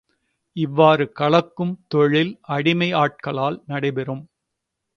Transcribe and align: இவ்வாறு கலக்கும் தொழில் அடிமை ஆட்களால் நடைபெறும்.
இவ்வாறு 0.55 1.05
கலக்கும் 1.11 1.73
தொழில் 1.87 2.33
அடிமை 2.49 2.89
ஆட்களால் 2.93 3.63
நடைபெறும். 3.65 4.23